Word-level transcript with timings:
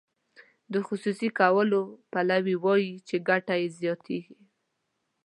د 0.73 0.75
خصوصي 0.87 1.29
کولو 1.39 1.81
پلوي 2.11 2.55
وایي 2.63 2.93
چې 3.07 3.15
ګټه 3.29 3.55
یې 3.61 3.67
زیاتیږي. 3.79 4.37